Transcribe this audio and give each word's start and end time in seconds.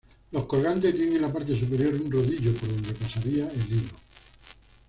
Los 0.31 0.47
colgantes 0.47 0.95
tienen 0.95 1.17
en 1.17 1.21
la 1.21 1.31
parte 1.31 1.55
superior 1.59 1.93
un 1.93 2.11
rodillo 2.11 2.55
por 2.55 2.69
donde 2.69 2.91
pasaría 2.93 3.47
el 3.51 3.71
hilo. 3.71 3.89